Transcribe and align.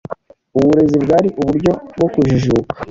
Uburezi 0.57 0.97
bwari 1.03 1.29
uburyo 1.41 1.71
bwokujijuka 1.91 2.73